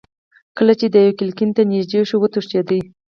کله 0.57 0.73
چې 0.79 0.87
دېو 0.93 1.17
کړکۍ 1.19 1.45
ته 1.55 1.61
نیژدې 1.71 1.99
شو 2.09 2.15
وتښتېدی. 2.19 2.79